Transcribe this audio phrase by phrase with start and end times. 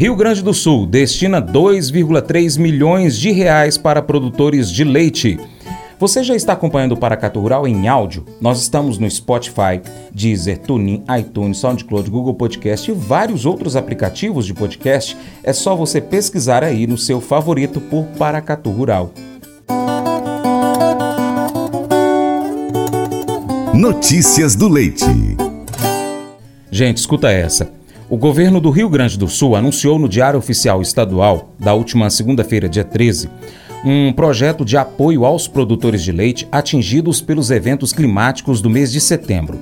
[0.00, 5.38] Rio Grande do Sul destina 2,3 milhões de reais para produtores de leite.
[5.98, 8.24] Você já está acompanhando o Paracatu Rural em áudio?
[8.40, 14.54] Nós estamos no Spotify, Deezer, TuneIn, iTunes, SoundCloud, Google Podcast e vários outros aplicativos de
[14.54, 15.18] podcast.
[15.44, 19.12] É só você pesquisar aí no seu favorito por Paracatu Rural.
[23.74, 25.04] Notícias do Leite.
[26.70, 27.79] Gente, escuta essa.
[28.10, 32.68] O governo do Rio Grande do Sul anunciou no Diário Oficial Estadual, da última segunda-feira,
[32.68, 33.30] dia 13,
[33.84, 39.00] um projeto de apoio aos produtores de leite atingidos pelos eventos climáticos do mês de
[39.00, 39.60] setembro.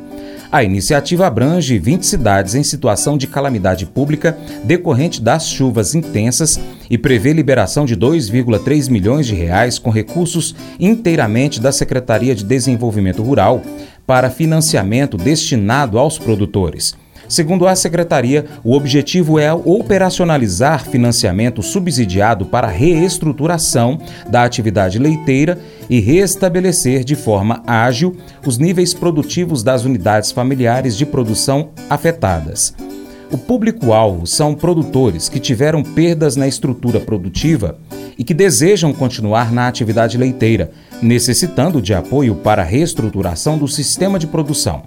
[0.51, 6.97] A iniciativa abrange 20 cidades em situação de calamidade pública decorrente das chuvas intensas e
[6.97, 13.61] prevê liberação de 2,3 milhões de reais com recursos inteiramente da Secretaria de Desenvolvimento Rural
[14.07, 16.97] para financiamento destinado aos produtores.
[17.29, 23.99] Segundo a secretaria, o objetivo é operacionalizar financiamento subsidiado para reestruturação
[24.29, 25.59] da atividade leiteira
[25.91, 32.75] e restabelecer de forma ágil os níveis produtivos das unidades familiares de produção afetadas.
[33.31, 37.79] O público-alvo são produtores que tiveram perdas na estrutura produtiva
[38.17, 40.71] e que desejam continuar na atividade leiteira,
[41.03, 44.85] necessitando de apoio para a reestruturação do sistema de produção.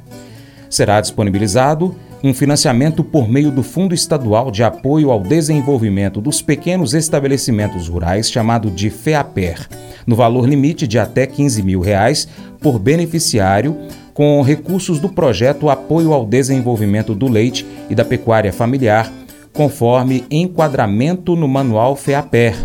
[0.71, 6.93] Será disponibilizado um financiamento por meio do Fundo Estadual de Apoio ao Desenvolvimento dos Pequenos
[6.93, 9.67] Estabelecimentos Rurais, chamado de FEAPER,
[10.05, 12.27] no valor limite de até 15 mil reais
[12.61, 13.75] por beneficiário,
[14.13, 19.11] com recursos do projeto Apoio ao Desenvolvimento do Leite e da Pecuária Familiar,
[19.51, 22.55] conforme enquadramento no Manual FEAPER.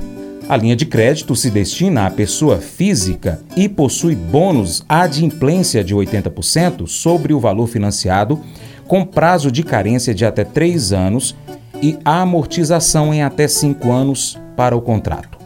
[0.48, 6.86] A linha de crédito se destina à pessoa física e possui bônus adimplência de 80%
[6.86, 8.40] sobre o valor financiado
[8.86, 11.34] com prazo de carência de até três anos
[11.82, 15.36] e amortização em até cinco anos para o contrato.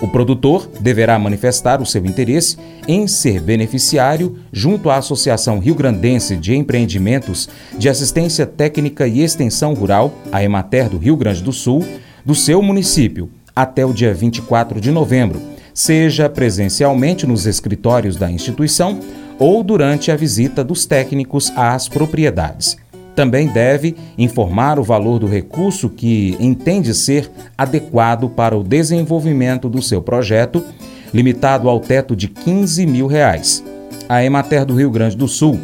[0.00, 6.36] O produtor deverá manifestar o seu interesse em ser beneficiário junto à Associação Rio Grandense
[6.36, 7.48] de Empreendimentos
[7.78, 11.86] de Assistência Técnica e Extensão Rural, a Emater do Rio Grande do Sul,
[12.24, 15.40] do seu município, até o dia 24 de novembro,
[15.72, 18.98] seja presencialmente nos escritórios da instituição
[19.38, 22.76] ou durante a visita dos técnicos às propriedades.
[23.14, 29.82] Também deve informar o valor do recurso que entende ser adequado para o desenvolvimento do
[29.82, 30.64] seu projeto,
[31.12, 33.62] limitado ao teto de 15 mil reais.
[34.08, 35.58] A Emater do Rio Grande do Sul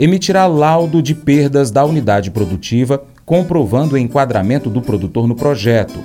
[0.00, 6.00] emitirá laudo de perdas da unidade produtiva, comprovando o enquadramento do produtor no projeto.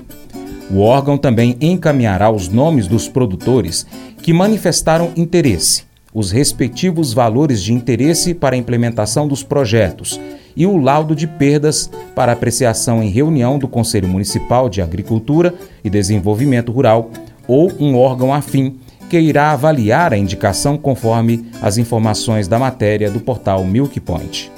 [0.70, 3.86] O órgão também encaminhará os nomes dos produtores
[4.22, 10.20] que manifestaram interesse, os respectivos valores de interesse para a implementação dos projetos
[10.56, 15.54] e o laudo de perdas para apreciação em reunião do Conselho Municipal de Agricultura
[15.84, 17.10] e Desenvolvimento Rural
[17.48, 18.80] ou um órgão afim
[19.10, 24.50] que irá avaliar a indicação conforme as informações da matéria do portal Milk Point.